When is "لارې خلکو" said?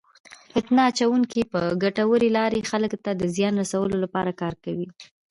2.37-2.97